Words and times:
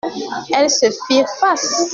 Elles 0.51 0.71
se 0.71 0.87
firent 1.05 1.29
face. 1.39 1.83